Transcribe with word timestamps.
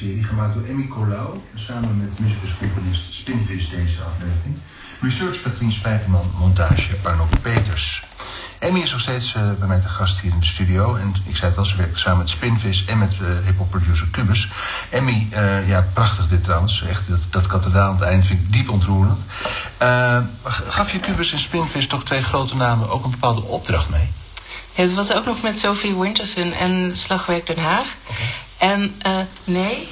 serie 0.00 0.24
gemaakt 0.24 0.54
door 0.54 0.64
Emmy 0.64 0.86
Colau 0.86 1.40
samen 1.54 1.96
met 1.98 2.18
muzikuscomponist 2.18 3.12
Spinvis 3.12 3.68
deze 3.68 3.96
aflevering. 4.02 4.58
Research 5.00 5.42
Patrien 5.42 5.72
Spijkerman, 5.72 6.32
montage 6.38 6.96
Arnold 7.02 7.42
Peters. 7.42 8.04
Emmy 8.58 8.80
is 8.80 8.92
nog 8.92 9.00
steeds 9.00 9.34
uh, 9.34 9.50
bij 9.58 9.68
mij 9.68 9.80
te 9.80 9.88
gast 9.88 10.20
hier 10.20 10.32
in 10.32 10.40
de 10.40 10.46
studio. 10.46 10.96
En 10.96 11.14
ik 11.26 11.36
zei 11.36 11.50
het 11.50 11.58
al, 11.58 11.64
ze 11.64 11.76
werkt 11.76 11.98
samen 11.98 12.18
met 12.18 12.30
Spinvis 12.30 12.84
en 12.84 12.98
met 12.98 13.12
uh, 13.22 13.28
hip-hop 13.44 13.70
producer 13.70 14.10
Cubus. 14.10 14.48
Emmy, 14.90 15.28
uh, 15.32 15.68
ja, 15.68 15.86
prachtig 15.92 16.28
dit 16.28 16.42
trouwens. 16.42 16.82
Echt, 16.82 17.08
dat, 17.08 17.20
dat 17.30 17.46
kathedraal 17.46 17.88
aan 17.88 17.94
het 17.94 18.04
eind 18.04 18.26
vind 18.26 18.40
ik 18.40 18.52
diep 18.52 18.68
ontroerend. 18.68 19.20
gaf 20.68 20.92
je 20.92 21.00
Cubus 21.00 21.32
en 21.32 21.38
Spinvis 21.38 21.86
toch 21.86 22.04
twee 22.04 22.22
grote 22.22 22.56
namen 22.56 22.90
ook 22.90 23.04
een 23.04 23.10
bepaalde 23.10 23.42
opdracht 23.42 23.88
mee? 23.88 24.12
Ja, 24.74 24.82
het 24.82 24.94
was 24.94 25.12
ook 25.12 25.24
nog 25.24 25.42
met 25.42 25.58
Sophie 25.58 25.96
Winterson 25.96 26.52
en 26.52 26.96
Slagwerk 26.96 27.46
Den 27.46 27.58
Haag. 27.58 27.86
Okay. 28.08 28.26
En 28.60 28.94
nee, 29.44 29.88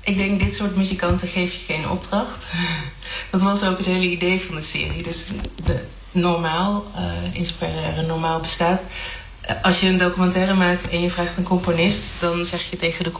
ik 0.00 0.16
denk 0.16 0.40
dit 0.40 0.54
soort 0.54 0.76
muzikanten 0.76 1.28
geef 1.28 1.52
je 1.52 1.72
geen 1.72 1.88
opdracht. 1.88 2.46
dat 3.30 3.42
was 3.42 3.64
ook 3.64 3.76
het 3.76 3.86
hele 3.86 4.08
idee 4.08 4.40
van 4.40 4.54
de 4.54 4.60
serie. 4.60 5.02
Dus 5.02 5.28
de, 5.64 5.84
normaal, 6.12 6.84
uh, 6.96 7.34
in 7.34 7.44
zoverre 7.44 7.80
er 7.80 7.98
een 7.98 8.06
normaal 8.06 8.40
bestaat. 8.40 8.84
Als 9.62 9.80
je 9.80 9.86
een 9.88 9.98
documentaire 9.98 10.54
maakt 10.54 10.88
en 10.88 11.00
je 11.00 11.10
vraagt 11.10 11.36
een 11.36 11.44
componist, 11.44 12.12
dan 12.18 12.44
zeg 12.44 12.70
je 12.70 12.76
tegen 12.76 13.04
de 13.04 13.12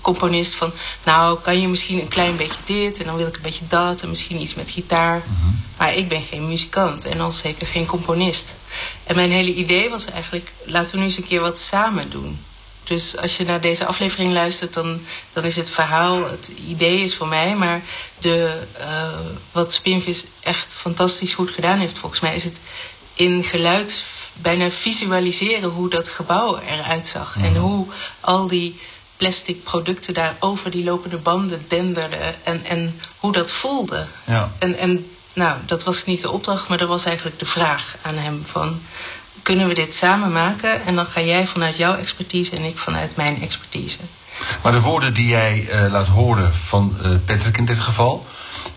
componist 0.00 0.54
van, 0.54 0.72
nou 1.04 1.40
kan 1.40 1.60
je 1.60 1.68
misschien 1.68 2.00
een 2.00 2.08
klein 2.08 2.36
beetje 2.36 2.60
dit 2.64 2.98
en 2.98 3.04
dan 3.04 3.16
wil 3.16 3.26
ik 3.26 3.36
een 3.36 3.42
beetje 3.42 3.66
dat 3.68 4.02
en 4.02 4.08
misschien 4.08 4.40
iets 4.40 4.54
met 4.54 4.70
gitaar. 4.70 5.16
Mm 5.16 5.36
-hmm. 5.36 5.60
Maar 5.76 5.94
ik 5.94 6.08
ben 6.08 6.22
geen 6.22 6.48
muzikant 6.48 7.04
en 7.04 7.20
al 7.20 7.32
zeker 7.32 7.66
geen 7.66 7.86
componist. 7.86 8.54
En 9.04 9.14
mijn 9.14 9.30
hele 9.30 9.54
idee 9.54 9.90
was 9.90 10.04
eigenlijk, 10.04 10.52
laten 10.64 10.92
we 10.92 10.98
nu 10.98 11.04
eens 11.04 11.16
een 11.16 11.26
keer 11.26 11.40
wat 11.40 11.58
samen 11.58 12.10
doen. 12.10 12.38
Dus 12.84 13.16
als 13.16 13.36
je 13.36 13.44
naar 13.44 13.60
deze 13.60 13.86
aflevering 13.86 14.32
luistert, 14.32 14.74
dan, 14.74 15.00
dan 15.32 15.44
is 15.44 15.56
het 15.56 15.70
verhaal, 15.70 16.30
het 16.30 16.50
idee 16.68 17.00
is 17.00 17.14
voor 17.14 17.28
mij. 17.28 17.56
Maar 17.56 17.82
de, 18.18 18.62
uh, 18.78 19.18
wat 19.52 19.72
Spinvis 19.72 20.24
echt 20.40 20.74
fantastisch 20.74 21.34
goed 21.34 21.50
gedaan 21.50 21.78
heeft, 21.78 21.98
volgens 21.98 22.20
mij, 22.20 22.34
is 22.34 22.44
het 22.44 22.60
in 23.14 23.44
geluid 23.44 24.04
bijna 24.34 24.70
visualiseren 24.70 25.70
hoe 25.70 25.88
dat 25.88 26.08
gebouw 26.08 26.58
eruit 26.58 27.06
zag. 27.06 27.36
En 27.36 27.56
hoe 27.56 27.86
al 28.20 28.46
die 28.46 28.80
plastic 29.16 29.62
producten 29.62 30.14
daar 30.14 30.36
over 30.40 30.70
die 30.70 30.84
lopende 30.84 31.16
banden 31.16 31.64
denderden. 31.68 32.44
En, 32.44 32.64
en 32.64 33.00
hoe 33.18 33.32
dat 33.32 33.52
voelde. 33.52 34.06
Ja. 34.24 34.52
En, 34.58 34.78
en 34.78 35.06
nou, 35.32 35.58
dat 35.66 35.82
was 35.82 36.04
niet 36.04 36.22
de 36.22 36.30
opdracht, 36.30 36.68
maar 36.68 36.78
dat 36.78 36.88
was 36.88 37.04
eigenlijk 37.04 37.38
de 37.38 37.46
vraag 37.46 37.96
aan 38.02 38.14
hem 38.14 38.44
van 38.46 38.80
kunnen 39.42 39.68
we 39.68 39.74
dit 39.74 39.94
samen 39.94 40.32
maken? 40.32 40.84
En 40.84 40.94
dan 40.94 41.06
ga 41.06 41.20
jij 41.20 41.46
vanuit 41.46 41.76
jouw 41.76 41.96
expertise 41.96 42.56
en 42.56 42.62
ik 42.62 42.78
vanuit 42.78 43.16
mijn 43.16 43.42
expertise. 43.42 43.98
Maar 44.62 44.72
de 44.72 44.80
woorden 44.80 45.14
die 45.14 45.28
jij 45.28 45.66
uh, 45.68 45.90
laat 45.90 46.06
horen 46.06 46.54
van 46.54 46.96
uh, 47.02 47.16
Patrick 47.24 47.56
in 47.56 47.64
dit 47.64 47.78
geval, 47.78 48.26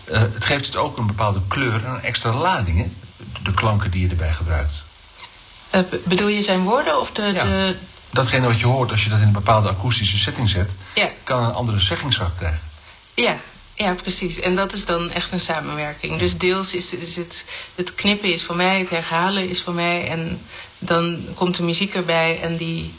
uh, 0.08 0.18
het 0.18 0.44
geeft 0.44 0.66
het 0.66 0.76
ook 0.76 0.98
een 0.98 1.06
bepaalde 1.06 1.40
kleur 1.48 1.84
en 1.84 1.90
een 1.90 2.02
extra 2.02 2.32
lading, 2.32 2.78
hè? 2.78 2.90
De 3.42 3.54
klanken 3.54 3.90
die 3.90 4.02
je 4.02 4.08
erbij 4.08 4.32
gebruikt. 4.32 4.82
bedoel 6.04 6.28
je 6.28 6.42
zijn 6.42 6.62
woorden 6.62 7.00
of 7.00 7.12
de, 7.12 7.22
ja. 7.22 7.44
de... 7.44 7.76
Datgene 8.10 8.46
wat 8.46 8.60
je 8.60 8.66
hoort 8.66 8.90
als 8.90 9.04
je 9.04 9.10
dat 9.10 9.18
in 9.18 9.26
een 9.26 9.32
bepaalde 9.32 9.68
akoestische 9.68 10.18
setting 10.18 10.48
zet, 10.48 10.74
ja. 10.94 11.10
kan 11.24 11.42
een 11.42 11.52
andere 11.52 11.80
zeggingskracht 11.80 12.36
krijgen. 12.36 12.60
Ja, 13.14 13.36
ja, 13.78 13.94
precies. 13.94 14.40
En 14.40 14.56
dat 14.56 14.72
is 14.72 14.84
dan 14.84 15.10
echt 15.10 15.32
een 15.32 15.40
samenwerking. 15.40 16.18
Dus 16.18 16.36
deels 16.36 16.74
is, 16.74 16.94
is, 16.94 17.16
het, 17.16 17.44
het 17.74 17.94
knippen 17.94 18.32
is 18.32 18.44
voor 18.44 18.56
mij, 18.56 18.78
het 18.78 18.90
herhalen 18.90 19.48
is 19.48 19.62
voor 19.62 19.74
mij. 19.74 20.08
En 20.08 20.40
dan 20.78 21.24
komt 21.34 21.56
de 21.56 21.62
muziek 21.62 21.94
erbij. 21.94 22.40
En 22.40 22.56
die 22.56 22.94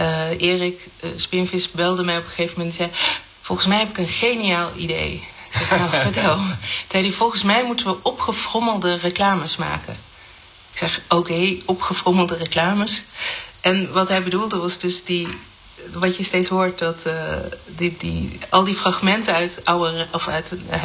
uh, 0.00 0.40
Erik 0.40 0.88
uh, 1.00 1.10
Spinvis 1.16 1.70
belde 1.70 2.04
mij 2.04 2.18
op 2.18 2.24
een 2.24 2.30
gegeven 2.30 2.58
moment 2.58 2.78
en 2.78 2.90
zei... 2.90 3.00
Volgens 3.40 3.66
mij 3.66 3.78
heb 3.78 3.88
ik 3.88 3.98
een 3.98 4.08
geniaal 4.08 4.70
idee. 4.76 5.12
Ik 5.50 5.52
zeg, 5.52 5.78
nou, 5.78 5.90
vertel. 6.12 6.38
Zei 6.88 7.02
hij, 7.02 7.12
volgens 7.12 7.42
mij 7.42 7.64
moeten 7.64 7.86
we 7.86 8.02
opgefrommelde 8.02 8.94
reclames 8.96 9.56
maken. 9.56 9.96
Ik 10.72 10.78
zeg, 10.78 11.00
oké, 11.08 11.14
okay, 11.14 11.62
opgefrommelde 11.66 12.36
reclames. 12.36 13.02
En 13.60 13.92
wat 13.92 14.08
hij 14.08 14.22
bedoelde 14.22 14.56
was 14.56 14.78
dus 14.78 15.04
die 15.04 15.28
wat 15.92 16.16
je 16.16 16.22
steeds 16.22 16.48
hoort, 16.48 16.78
dat 16.78 17.02
uh, 17.06 17.12
die, 17.76 17.96
die, 17.98 18.38
al 18.50 18.64
die 18.64 18.74
fragmenten 18.74 19.34
uit, 19.34 19.60
oude, 19.64 20.06
of 20.12 20.28
uit 20.28 20.56
uh, 20.70 20.82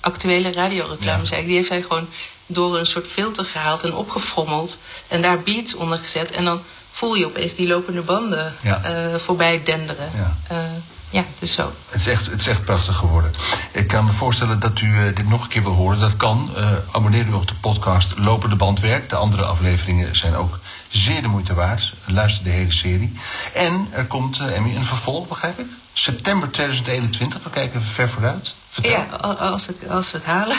actuele 0.00 0.52
radioreclames, 0.52 1.28
ja. 1.28 1.36
die 1.36 1.54
heeft 1.54 1.68
hij 1.68 1.82
gewoon 1.82 2.08
door 2.46 2.78
een 2.78 2.86
soort 2.86 3.06
filter 3.06 3.44
gehaald 3.44 3.82
en 3.82 3.94
opgefrommeld. 3.94 4.78
En 5.08 5.22
daar 5.22 5.40
beats 5.40 5.74
onder 5.74 5.98
gezet. 5.98 6.30
En 6.30 6.44
dan 6.44 6.60
voel 6.90 7.14
je 7.14 7.26
opeens 7.26 7.54
die 7.54 7.68
lopende 7.68 8.02
banden 8.02 8.54
ja. 8.60 8.82
uh, 8.84 9.14
voorbij 9.14 9.62
denderen. 9.64 10.10
Ja. 10.14 10.70
ja, 11.10 11.24
het 11.32 11.42
is 11.42 11.52
zo. 11.52 11.72
Het 11.88 12.00
is, 12.00 12.06
echt, 12.06 12.26
het 12.26 12.40
is 12.40 12.46
echt 12.46 12.64
prachtig 12.64 12.96
geworden. 12.96 13.32
Ik 13.72 13.88
kan 13.88 14.04
me 14.04 14.12
voorstellen 14.12 14.60
dat 14.60 14.80
u 14.80 15.12
dit 15.14 15.28
nog 15.28 15.42
een 15.42 15.48
keer 15.48 15.62
wil 15.62 15.72
horen. 15.72 15.98
Dat 15.98 16.16
kan. 16.16 16.50
abonneer 16.92 17.26
u 17.26 17.32
op 17.32 17.48
de 17.48 17.54
podcast 17.54 18.18
Lopende 18.18 18.56
Bandwerk. 18.56 19.08
De 19.10 19.16
andere 19.16 19.44
afleveringen 19.44 20.16
zijn 20.16 20.34
ook 20.34 20.58
Zeer 20.92 21.22
de 21.22 21.28
moeite 21.28 21.54
waard. 21.54 21.94
Luister 22.06 22.44
de 22.44 22.50
hele 22.50 22.72
serie. 22.72 23.12
En 23.54 23.88
er 23.90 24.06
komt, 24.06 24.38
uh, 24.38 24.56
Emmy, 24.56 24.76
een 24.76 24.84
vervolg, 24.84 25.28
begrijp 25.28 25.58
ik? 25.58 25.66
September 25.92 26.50
2021. 26.50 27.42
We 27.42 27.50
kijken 27.50 27.80
even 27.80 27.92
ver 27.92 28.08
vooruit. 28.08 28.54
Vertel. 28.68 28.92
Ja, 28.92 29.04
als, 29.34 29.68
ik, 29.68 29.76
als 29.88 30.12
we 30.12 30.18
het 30.18 30.26
halen. 30.26 30.56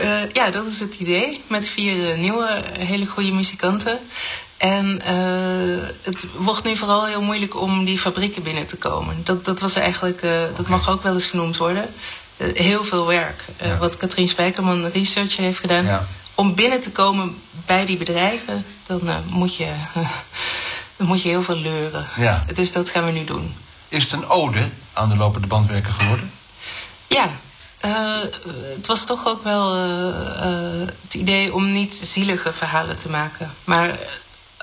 uh, 0.00 0.30
ja, 0.38 0.50
dat 0.50 0.66
is 0.66 0.80
het 0.80 0.94
idee. 0.94 1.42
Met 1.46 1.68
vier 1.68 2.12
uh, 2.12 2.18
nieuwe, 2.18 2.62
hele 2.78 3.06
goede 3.06 3.32
muzikanten. 3.32 3.98
En 4.56 5.02
uh, 5.06 5.88
het 6.02 6.26
wordt 6.36 6.64
nu 6.64 6.76
vooral 6.76 7.06
heel 7.06 7.22
moeilijk 7.22 7.60
om 7.60 7.84
die 7.84 7.98
fabrieken 7.98 8.42
binnen 8.42 8.66
te 8.66 8.76
komen. 8.76 9.20
Dat, 9.24 9.44
dat 9.44 9.60
was 9.60 9.74
eigenlijk, 9.74 10.22
uh, 10.22 10.42
dat 10.56 10.68
mag 10.68 10.88
ook 10.88 11.02
wel 11.02 11.14
eens 11.14 11.26
genoemd 11.26 11.56
worden. 11.56 11.94
Uh, 12.36 12.54
heel 12.54 12.84
veel 12.84 13.06
werk. 13.06 13.44
Ja. 13.62 13.78
Wat 13.78 13.96
Katrien 13.96 14.28
Spijkerman 14.28 14.86
research 14.86 15.36
heeft 15.36 15.58
gedaan. 15.58 15.84
Ja 15.84 16.06
om 16.40 16.54
binnen 16.54 16.80
te 16.80 16.90
komen 16.90 17.38
bij 17.66 17.86
die 17.86 17.96
bedrijven, 17.96 18.64
dan 18.86 19.00
uh, 19.04 19.16
moet, 19.26 19.56
je, 19.56 19.64
uh, 19.96 20.10
dan 20.96 21.06
moet 21.06 21.22
je 21.22 21.28
heel 21.28 21.42
veel 21.42 21.56
leuren. 21.56 22.06
Ja. 22.16 22.44
Dus 22.54 22.72
dat 22.72 22.90
gaan 22.90 23.04
we 23.04 23.10
nu 23.10 23.24
doen. 23.24 23.54
Is 23.88 24.02
het 24.02 24.12
een 24.12 24.28
ode 24.28 24.68
aan 24.92 25.08
de 25.08 25.16
lopende 25.16 25.46
bandwerker 25.46 25.92
geworden? 25.92 26.32
Ja, 27.06 27.30
uh, 27.84 28.32
het 28.76 28.86
was 28.86 29.04
toch 29.04 29.26
ook 29.26 29.44
wel 29.44 29.74
het 31.02 31.14
idee 31.14 31.54
om 31.54 31.72
niet 31.72 31.94
zielige 31.94 32.52
verhalen 32.52 32.98
te 32.98 33.10
maken. 33.10 33.54
Maar 33.64 33.98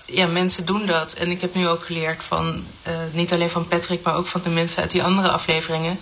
ja, 0.05 0.27
mensen 0.27 0.65
doen 0.65 0.85
dat. 0.85 1.13
En 1.13 1.31
ik 1.31 1.41
heb 1.41 1.55
nu 1.55 1.67
ook 1.67 1.85
geleerd 1.85 2.23
van, 2.23 2.65
niet 3.11 3.33
alleen 3.33 3.49
van 3.49 3.67
Patrick, 3.67 4.03
maar 4.03 4.15
ook 4.15 4.27
van 4.27 4.41
de 4.41 4.49
mensen 4.49 4.81
uit 4.81 4.91
die 4.91 5.03
andere 5.03 5.29
afleveringen. 5.29 5.99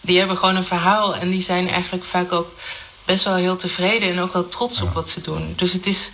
Die 0.00 0.18
hebben 0.18 0.36
gewoon 0.36 0.56
een 0.56 0.64
verhaal 0.64 1.16
en 1.16 1.30
die 1.30 1.42
zijn 1.42 1.68
eigenlijk 1.68 2.04
vaak 2.04 2.32
ook 2.32 2.52
best 3.06 3.24
wel 3.24 3.34
heel 3.34 3.56
tevreden 3.56 4.10
en 4.10 4.20
ook 4.20 4.32
wel 4.32 4.48
trots 4.48 4.80
op 4.80 4.92
wat 4.92 5.08
ze 5.08 5.20
doen. 5.20 5.52
Dus 5.56 5.72
het 5.72 5.86
is 5.86 6.10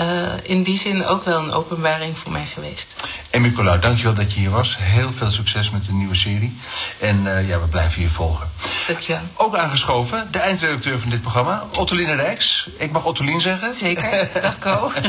uh, 0.00 0.32
in 0.42 0.62
die 0.62 0.78
zin 0.78 1.06
ook 1.06 1.24
wel 1.24 1.42
een 1.42 1.52
openbaring 1.52 2.18
voor 2.18 2.32
mij 2.32 2.46
geweest. 2.46 2.94
En 3.30 3.42
Nicolau, 3.42 3.80
dankjewel 3.80 4.14
dat 4.14 4.32
je 4.32 4.40
hier 4.40 4.50
was. 4.50 4.76
Heel 4.78 5.12
veel 5.12 5.30
succes 5.30 5.70
met 5.70 5.86
de 5.86 5.92
nieuwe 5.92 6.14
serie. 6.14 6.58
En 6.98 7.24
uh, 7.24 7.48
ja, 7.48 7.60
we 7.60 7.66
blijven 7.66 8.02
je 8.02 8.08
volgen. 8.08 8.50
Dankjewel. 8.86 9.22
Ook 9.34 9.56
aangeschoven, 9.56 10.28
de 10.32 10.38
eindredacteur 10.38 11.00
van 11.00 11.10
dit 11.10 11.20
programma, 11.20 11.64
Ottoline 11.78 12.14
Rijks. 12.14 12.68
Ik 12.76 12.92
mag 12.92 13.04
Ottolien 13.04 13.40
zeggen. 13.40 13.74
Zeker, 13.74 14.28
dag 14.42 14.58
Ko. 14.58 14.92
uh, 14.96 15.02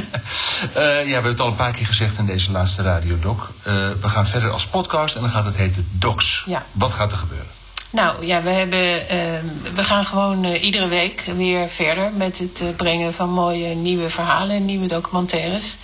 ja, 0.74 1.04
we 1.04 1.12
hebben 1.12 1.32
het 1.32 1.40
al 1.40 1.48
een 1.48 1.56
paar 1.56 1.72
keer 1.72 1.86
gezegd 1.86 2.18
in 2.18 2.26
deze 2.26 2.52
laatste 2.52 2.82
radiodoc. 2.82 3.52
we 3.64 4.10
gaan 4.10 4.28
verder 4.28 4.52
als 4.52 4.68
podcast 4.68 5.16
en 5.16 5.22
dan 5.22 5.32
gaat 5.32 5.46
het 5.46 5.56
heten 5.56 5.88
Docs. 5.92 6.44
Ja. 6.46 6.66
Wat 6.72 6.94
gaat 6.94 7.12
er 7.12 7.18
gebeuren? 7.18 7.55
Nou 7.96 8.26
ja, 8.26 8.42
we, 8.42 8.50
hebben, 8.50 9.02
uh, 9.02 9.74
we 9.76 9.84
gaan 9.84 10.06
gewoon 10.06 10.46
uh, 10.46 10.64
iedere 10.64 10.88
week 10.88 11.22
weer 11.22 11.70
verder 11.70 12.12
met 12.14 12.38
het 12.38 12.62
uh, 12.62 12.70
brengen 12.76 13.14
van 13.14 13.30
mooie 13.30 13.76
nieuwe 13.76 14.10
verhalen 14.10 14.56
en 14.56 14.66
nieuwe 14.66 14.88
documentaires. 14.88 15.78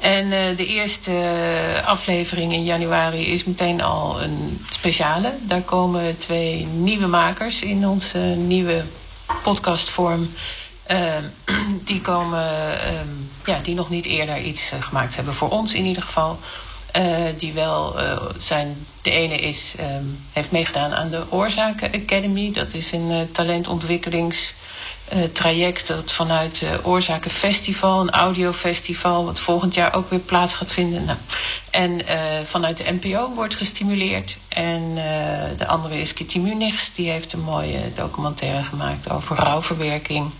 En 0.00 0.56
de 0.56 0.66
eerste 0.66 1.12
aflevering 1.84 2.52
in 2.52 2.64
januari 2.64 3.26
is 3.26 3.44
meteen 3.44 3.80
al 3.80 4.22
een 4.22 4.64
speciale. 4.68 5.32
Daar 5.40 5.62
komen 5.62 6.18
twee 6.18 6.66
nieuwe 6.66 7.06
makers 7.06 7.62
in 7.62 7.88
onze 7.88 8.18
nieuwe 8.18 8.84
podcastvorm. 9.42 10.30
Ehm, 10.86 11.24
die 11.90 12.00
komen, 12.00 12.80
ehm, 12.80 13.08
ja, 13.44 13.58
die 13.62 13.74
nog 13.74 13.90
niet 13.90 14.06
eerder 14.06 14.40
iets 14.40 14.72
gemaakt 14.80 15.16
hebben 15.16 15.34
voor 15.34 15.48
ons 15.48 15.74
in 15.74 15.84
ieder 15.84 16.02
geval. 16.02 16.38
Uh, 16.96 17.24
die 17.36 17.52
wel 17.52 18.02
uh, 18.02 18.16
zijn. 18.36 18.86
De 19.02 19.10
ene 19.10 19.38
is, 19.38 19.74
um, 19.80 20.24
heeft 20.32 20.50
meegedaan 20.50 20.94
aan 20.94 21.10
de 21.10 21.24
Oorzaken 21.28 21.92
Academy. 21.92 22.52
Dat 22.52 22.74
is 22.74 22.92
een 22.92 23.10
uh, 23.10 23.20
talentontwikkelingstraject 23.32 25.86
dat 25.86 26.12
vanuit 26.12 26.60
het 26.60 26.84
Oorzaken 26.84 27.30
Festival, 27.30 28.00
een 28.00 28.10
audiofestival, 28.10 29.24
wat 29.24 29.40
volgend 29.40 29.74
jaar 29.74 29.94
ook 29.94 30.10
weer 30.10 30.18
plaats 30.18 30.54
gaat 30.54 30.72
vinden. 30.72 31.04
Nou, 31.04 31.18
en 31.70 32.00
vanuit 32.46 32.76
de 32.76 32.98
NPO 33.00 33.34
wordt 33.34 33.54
gestimuleerd. 33.54 34.38
En 34.48 34.94
de 35.56 35.66
andere 35.66 36.00
is 36.00 36.14
Kitty 36.14 36.38
Munichs, 36.38 36.94
die 36.94 37.10
heeft 37.10 37.32
een 37.32 37.42
mooie 37.42 37.92
documentaire 37.94 38.62
gemaakt 38.62 39.10
over 39.10 39.36
rouwverwerking. 39.36 40.30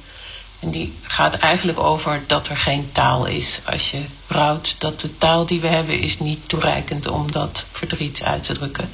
En 0.61 0.71
die 0.71 0.99
gaat 1.03 1.35
eigenlijk 1.35 1.81
over 1.81 2.23
dat 2.27 2.49
er 2.49 2.57
geen 2.57 2.93
taal 2.93 3.27
is 3.27 3.61
als 3.65 3.91
je 3.91 4.05
rouwt. 4.27 4.81
Dat 4.81 5.01
de 5.01 5.19
taal 5.19 5.47
die 5.47 5.61
we 5.61 5.69
hebben 5.69 6.01
is 6.01 6.19
niet 6.19 6.49
toereikend 6.49 7.07
om 7.07 7.33
dat 7.33 7.65
verdriet 7.73 8.23
uit 8.23 8.43
te 8.43 8.53
drukken. 8.53 8.91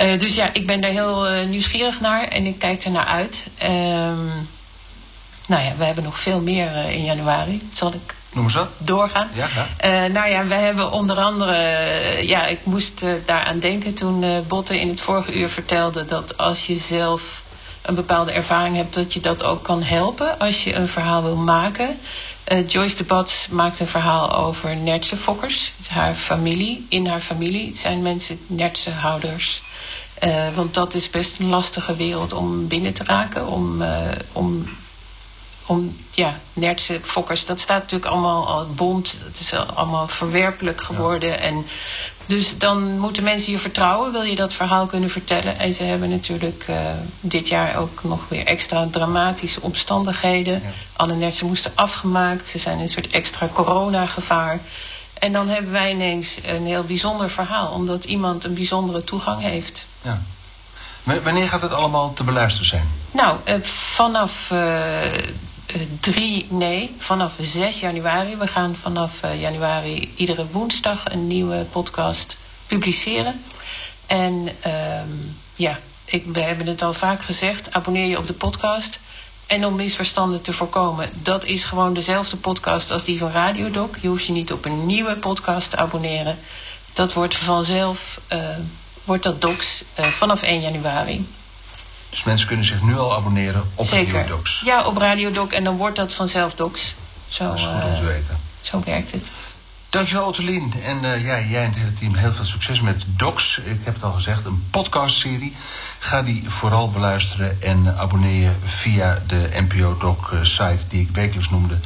Uh, 0.00 0.18
dus 0.18 0.34
ja, 0.34 0.50
ik 0.52 0.66
ben 0.66 0.80
daar 0.80 0.90
heel 0.90 1.32
uh, 1.32 1.46
nieuwsgierig 1.46 2.00
naar 2.00 2.22
en 2.22 2.46
ik 2.46 2.58
kijk 2.58 2.84
er 2.84 2.90
naar 2.90 3.06
uit. 3.06 3.46
Um, 3.62 4.48
nou 5.46 5.64
ja, 5.64 5.72
we 5.76 5.84
hebben 5.84 6.04
nog 6.04 6.18
veel 6.18 6.40
meer 6.40 6.72
uh, 6.72 6.90
in 6.90 7.04
januari. 7.04 7.68
Zal 7.72 7.92
ik 7.92 8.14
Noem 8.32 8.44
eens 8.44 8.54
wat. 8.54 8.68
doorgaan. 8.78 9.28
Ja, 9.32 9.48
ja. 9.54 10.04
Uh, 10.06 10.12
nou 10.12 10.28
ja, 10.28 10.46
we 10.46 10.54
hebben 10.54 10.90
onder 10.90 11.16
andere... 11.16 11.52
Uh, 11.52 12.22
ja, 12.28 12.46
ik 12.46 12.58
moest 12.62 13.02
uh, 13.02 13.12
daaraan 13.24 13.58
denken 13.58 13.94
toen 13.94 14.44
Botte 14.48 14.80
in 14.80 14.88
het 14.88 15.00
vorige 15.00 15.34
uur 15.34 15.48
vertelde... 15.48 16.04
dat 16.04 16.38
als 16.38 16.66
je 16.66 16.76
zelf 16.76 17.42
een 17.86 17.94
bepaalde 17.94 18.32
ervaring 18.32 18.76
hebt... 18.76 18.94
dat 18.94 19.12
je 19.12 19.20
dat 19.20 19.44
ook 19.44 19.62
kan 19.62 19.82
helpen 19.82 20.38
als 20.38 20.64
je 20.64 20.74
een 20.74 20.88
verhaal 20.88 21.22
wil 21.22 21.36
maken. 21.36 21.98
Uh, 22.52 22.68
Joyce 22.68 22.96
de 22.96 23.04
Bats 23.04 23.48
maakt 23.48 23.80
een 23.80 23.86
verhaal 23.88 24.34
over 24.34 24.76
nertse 24.76 25.16
fokkers. 25.16 25.72
Haar 25.88 26.14
familie, 26.14 26.86
in 26.88 27.06
haar 27.06 27.20
familie 27.20 27.76
zijn 27.76 28.02
mensen 28.02 28.38
nertse 28.46 28.90
houders... 28.90 29.62
Uh, 30.24 30.54
want 30.54 30.74
dat 30.74 30.94
is 30.94 31.10
best 31.10 31.38
een 31.38 31.48
lastige 31.48 31.96
wereld 31.96 32.32
om 32.32 32.68
binnen 32.68 32.92
te 32.92 33.04
raken. 33.04 33.46
Om, 33.46 33.82
uh, 33.82 34.08
om 34.32 34.68
om, 35.66 35.96
ja, 36.10 36.38
nertse 36.52 37.00
fokkers, 37.02 37.46
dat 37.46 37.60
staat 37.60 37.82
natuurlijk 37.82 38.10
allemaal 38.10 38.46
al 38.48 38.66
bond. 38.66 39.20
Het 39.24 39.40
is 39.40 39.52
allemaal 39.54 40.08
verwerpelijk 40.08 40.80
geworden. 40.80 41.28
Ja. 41.28 41.34
En 41.34 41.66
dus 42.26 42.58
dan 42.58 42.98
moeten 42.98 43.22
mensen 43.22 43.52
je 43.52 43.58
vertrouwen, 43.58 44.12
wil 44.12 44.22
je 44.22 44.34
dat 44.34 44.52
verhaal 44.52 44.86
kunnen 44.86 45.10
vertellen. 45.10 45.58
En 45.58 45.72
ze 45.72 45.84
hebben 45.84 46.10
natuurlijk 46.10 46.66
uh, 46.70 46.76
dit 47.20 47.48
jaar 47.48 47.76
ook 47.76 48.02
nog 48.02 48.28
weer 48.28 48.46
extra 48.46 48.88
dramatische 48.90 49.60
omstandigheden. 49.60 50.52
Ja. 50.52 50.68
Alle 50.92 51.14
nertsen 51.14 51.46
moesten 51.46 51.72
afgemaakt. 51.74 52.46
Ze 52.46 52.58
zijn 52.58 52.78
een 52.78 52.88
soort 52.88 53.06
extra 53.06 53.48
coronagevaar. 53.52 54.60
En 55.18 55.32
dan 55.32 55.48
hebben 55.48 55.72
wij 55.72 55.90
ineens 55.90 56.40
een 56.44 56.66
heel 56.66 56.84
bijzonder 56.84 57.30
verhaal, 57.30 57.68
omdat 57.68 58.04
iemand 58.04 58.44
een 58.44 58.54
bijzondere 58.54 59.04
toegang 59.04 59.42
heeft. 59.42 59.86
Ja. 60.02 60.20
Wanneer 61.22 61.48
gaat 61.48 61.62
het 61.62 61.72
allemaal 61.72 62.12
te 62.12 62.24
beluisteren 62.24 62.66
zijn? 62.66 62.88
Nou, 63.10 63.38
uh, 63.44 63.62
vanaf 63.62 64.50
uh, 64.50 65.00
3, 66.00 66.46
nee, 66.50 66.94
vanaf 66.98 67.34
6 67.40 67.80
januari. 67.80 68.36
We 68.36 68.46
gaan 68.46 68.76
vanaf 68.76 69.22
uh, 69.24 69.40
januari 69.40 70.12
iedere 70.16 70.46
woensdag 70.46 71.12
een 71.12 71.26
nieuwe 71.26 71.66
podcast 71.70 72.36
publiceren. 72.66 73.42
En 74.06 74.48
um, 74.66 75.36
ja, 75.54 75.78
ik, 76.04 76.24
we 76.26 76.40
hebben 76.40 76.66
het 76.66 76.82
al 76.82 76.92
vaak 76.92 77.22
gezegd. 77.22 77.72
Abonneer 77.72 78.06
je 78.06 78.18
op 78.18 78.26
de 78.26 78.32
podcast. 78.32 79.00
En 79.46 79.64
om 79.66 79.74
misverstanden 79.74 80.42
te 80.42 80.52
voorkomen, 80.52 81.10
dat 81.22 81.44
is 81.44 81.64
gewoon 81.64 81.94
dezelfde 81.94 82.36
podcast 82.36 82.90
als 82.90 83.04
die 83.04 83.18
van 83.18 83.30
Radiodoc. 83.30 83.96
Je 84.00 84.08
hoeft 84.08 84.26
je 84.26 84.32
niet 84.32 84.52
op 84.52 84.64
een 84.64 84.86
nieuwe 84.86 85.16
podcast 85.16 85.70
te 85.70 85.76
abonneren. 85.76 86.38
Dat 86.92 87.12
wordt 87.12 87.36
vanzelf, 87.36 88.20
uh, 88.32 88.56
wordt 89.04 89.22
dat 89.22 89.40
docs 89.40 89.84
vanaf 89.94 90.42
1 90.42 90.60
januari. 90.60 91.26
Dus 92.10 92.24
mensen 92.24 92.46
kunnen 92.46 92.66
zich 92.66 92.82
nu 92.82 92.96
al 92.96 93.16
abonneren 93.16 93.70
op 93.74 93.86
Zeker. 93.86 94.14
Radio 94.14 94.36
Docs. 94.36 94.60
Ja, 94.64 94.84
op 94.84 94.96
Radio 94.96 95.30
Doc 95.30 95.50
en 95.50 95.64
dan 95.64 95.76
wordt 95.76 95.96
dat 95.96 96.14
vanzelf 96.14 96.54
Docs. 96.54 96.94
Zo, 97.26 97.44
dat 97.44 97.54
is 97.58 97.64
goed 97.64 97.84
om 97.84 97.94
te 97.94 98.00
uh, 98.00 98.06
weten. 98.06 98.38
Zo 98.60 98.82
werkt 98.84 99.12
het. 99.12 99.30
Dankjewel 99.88 100.26
Ottelien. 100.26 100.72
En 100.82 101.04
uh, 101.04 101.24
ja, 101.24 101.40
jij 101.40 101.62
en 101.62 101.70
het 101.70 101.78
hele 101.78 101.94
team 101.94 102.14
heel 102.14 102.32
veel 102.32 102.44
succes 102.44 102.80
met 102.80 103.04
Docs. 103.06 103.58
Ik 103.58 103.78
heb 103.82 103.94
het 103.94 104.02
al 104.02 104.12
gezegd, 104.12 104.44
een 104.44 104.64
podcastserie. 104.70 105.56
Ga 105.98 106.22
die 106.22 106.50
vooral 106.50 106.90
beluisteren 106.90 107.62
en 107.62 107.98
abonneer 107.98 108.42
je 108.42 108.52
via 108.64 109.22
de 109.26 109.48
NPO 109.52 109.96
Doc 109.98 110.32
site 110.42 110.86
die 110.88 111.00
ik 111.00 111.10
wekelijks 111.12 111.50
noemde. 111.50 111.78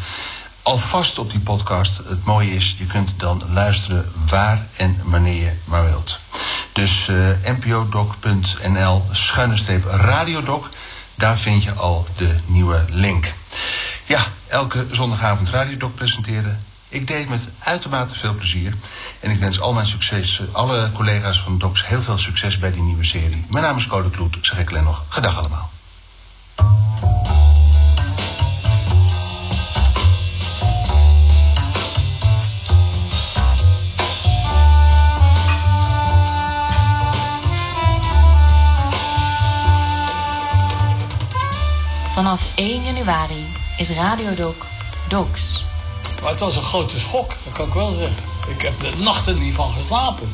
Alvast 0.63 1.19
op 1.19 1.31
die 1.31 1.41
podcast. 1.41 1.97
Het 1.97 2.25
mooie 2.25 2.51
is, 2.51 2.77
je 2.79 2.87
kunt 2.87 3.13
dan 3.17 3.43
luisteren 3.53 4.13
waar 4.29 4.67
en 4.77 5.01
wanneer 5.05 5.43
je 5.43 5.53
maar 5.65 5.85
wilt. 5.85 6.21
Dus 6.81 7.09
uh, 7.09 7.29
npodoc.nl 7.45 9.05
schuine 9.11 9.81
radiodoc. 9.87 10.69
Daar 11.15 11.39
vind 11.39 11.63
je 11.63 11.73
al 11.73 12.07
de 12.17 12.37
nieuwe 12.47 12.85
link. 12.89 13.33
Ja, 14.05 14.27
elke 14.47 14.87
zondagavond 14.91 15.49
radiodoc 15.51 15.95
presenteren. 15.95 16.65
Ik 16.89 17.07
deed 17.07 17.19
het 17.19 17.29
met 17.29 17.49
uitermate 17.59 18.15
veel 18.15 18.35
plezier. 18.35 18.75
En 19.21 19.31
ik 19.31 19.39
wens 19.39 19.61
al 19.61 19.73
mijn 19.73 19.87
succes, 19.87 20.43
alle 20.53 20.91
collega's 20.93 21.41
van 21.41 21.59
Docs 21.59 21.87
heel 21.87 22.03
veel 22.03 22.19
succes 22.19 22.59
bij 22.59 22.73
die 22.73 22.83
nieuwe 22.83 23.05
serie. 23.05 23.45
Mijn 23.51 23.65
naam 23.65 23.77
is 23.77 23.87
Code 23.87 24.11
Kloet. 24.11 24.37
Zeg 24.41 24.59
ik 24.59 24.71
alleen 24.71 24.85
nog 24.85 25.05
gedag 25.09 25.39
allemaal. 25.39 25.71
Vanaf 42.31 42.53
1 42.55 42.85
januari 42.85 43.47
is 43.77 43.91
Radiodoc 43.91 44.67
Docs. 45.09 45.65
Maar 46.23 46.31
het 46.31 46.41
was 46.41 46.57
een 46.57 46.63
grote 46.63 46.99
schok, 46.99 47.35
dat 47.45 47.53
kan 47.53 47.67
ik 47.67 47.73
wel 47.73 47.95
zeggen. 47.95 48.17
Ik 48.49 48.63
heb 48.63 48.81
de 48.81 48.93
nachten 48.97 49.39
niet 49.39 49.55
van 49.55 49.73
geslapen. 49.73 50.33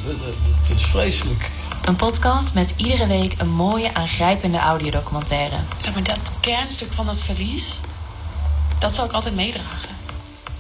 Het 0.61 0.71
is 0.71 0.85
vreselijk. 0.85 1.51
Een 1.83 1.97
podcast 1.97 2.55
met 2.55 2.75
iedere 2.77 3.07
week 3.07 3.35
een 3.39 3.51
mooie, 3.51 3.95
aangrijpende 3.95 4.59
audiodocumentaire. 4.59 5.57
Zeg 5.79 5.95
maar, 5.95 6.03
dat 6.03 6.19
kernstuk 6.41 6.93
van 6.93 7.07
dat 7.07 7.21
verlies, 7.21 7.81
dat 8.79 8.95
zal 8.95 9.05
ik 9.05 9.13
altijd 9.13 9.35
meedragen. 9.35 9.97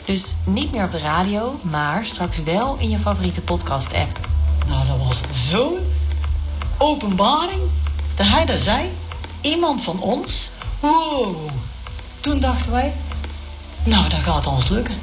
Dus 0.04 0.34
niet 0.44 0.72
meer 0.72 0.84
op 0.84 0.90
de 0.90 0.98
radio, 0.98 1.58
maar 1.62 2.06
straks 2.06 2.42
wel 2.42 2.76
in 2.78 2.90
je 2.90 2.98
favoriete 2.98 3.40
podcast-app. 3.40 4.18
Nou, 4.66 4.86
dat 4.86 4.98
was 5.06 5.20
zo'n 5.50 5.92
openbaring 6.78 7.62
dat 8.14 8.26
hij 8.26 8.44
daar 8.44 8.58
zei. 8.58 8.90
Iemand 9.40 9.82
van 9.82 10.00
ons 10.00 10.48
Wow. 10.80 11.50
Toen 12.20 12.40
dachten 12.40 12.72
wij, 12.72 12.94
nou, 13.82 14.08
dat 14.08 14.20
gaat 14.20 14.46
ons 14.46 14.68
lukken. 14.68 14.98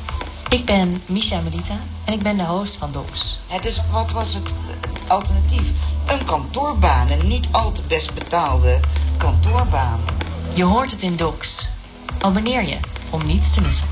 Ik 0.49 0.65
ben 0.65 1.01
Misha 1.05 1.39
Melita 1.39 1.77
en 2.05 2.13
ik 2.13 2.23
ben 2.23 2.37
de 2.37 2.43
host 2.43 2.75
van 2.75 2.91
Docs. 2.91 3.39
Ja, 3.49 3.59
dus 3.59 3.81
wat 3.91 4.11
was 4.11 4.33
het, 4.33 4.53
het 4.67 5.09
alternatief? 5.09 5.67
Een 6.07 6.25
kantoorbaan, 6.25 7.09
een 7.09 7.27
niet 7.27 7.47
al 7.51 7.71
te 7.71 7.81
best 7.81 8.13
betaalde 8.13 8.79
kantoorbaan. 9.17 9.99
Je 10.53 10.63
hoort 10.63 10.91
het 10.91 11.01
in 11.01 11.15
Docs. 11.15 11.67
Abonneer 12.19 12.67
je 12.67 12.77
om 13.09 13.25
niets 13.25 13.51
te 13.51 13.61
missen. 13.61 13.87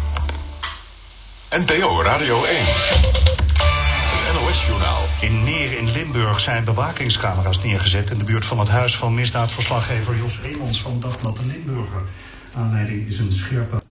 NPO 1.50 2.02
Radio 2.02 2.44
1. 2.44 2.66
In 5.22 5.44
Meer 5.44 5.78
in 5.78 5.92
Limburg 5.92 6.40
zijn 6.40 6.64
bewakingscamera's 6.64 7.64
neergezet 7.64 8.12
in 8.12 8.18
de 8.18 8.24
buurt 8.24 8.46
van 8.46 8.60
het 8.60 8.70
huis 8.70 8.98
van 8.98 9.14
misdaadverslaggever 9.14 10.18
Jos 10.18 10.40
Eemans 10.44 10.82
van 10.82 11.00
Dagblad 11.00 11.36
de 11.36 11.46
Limburger. 11.46 12.02
Aanleiding 12.54 13.08
is 13.08 13.20
een 13.20 13.32
scherpe 13.32 13.81